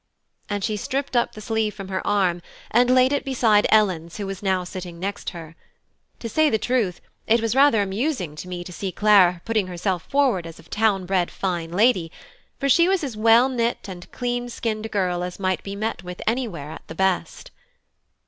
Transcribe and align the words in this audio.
And 0.49 0.63
she 0.63 0.77
stripped 0.77 1.15
up 1.15 1.33
the 1.33 1.41
sleeve 1.41 1.75
from 1.75 1.89
her 1.89 2.05
arm 2.07 2.41
and 2.71 2.89
laid 2.89 3.13
it 3.13 3.23
beside 3.23 3.67
Ellen's 3.69 4.17
who 4.17 4.25
was 4.25 4.41
now 4.41 4.63
sitting 4.63 4.97
next 4.99 5.29
her. 5.29 5.55
To 6.17 6.27
say 6.27 6.49
the 6.49 6.57
truth, 6.57 7.01
it 7.27 7.39
was 7.39 7.53
rather 7.55 7.83
amusing 7.83 8.35
to 8.37 8.47
me 8.47 8.63
to 8.63 8.73
see 8.73 8.91
Clara 8.91 9.41
putting 9.45 9.67
herself 9.67 10.01
forward 10.09 10.47
as 10.47 10.57
a 10.57 10.63
town 10.63 11.05
bred 11.05 11.29
fine 11.29 11.69
lady, 11.71 12.11
for 12.57 12.67
she 12.67 12.87
was 12.87 13.03
as 13.03 13.15
well 13.15 13.47
knit 13.47 13.87
and 13.87 14.11
clean 14.11 14.49
skinned 14.49 14.87
a 14.87 14.89
girl 14.89 15.23
as 15.23 15.39
might 15.39 15.61
be 15.61 15.75
met 15.75 16.01
with 16.03 16.19
anywhere 16.25 16.71
at 16.71 16.87
the 16.87 16.95
best. 16.95 17.51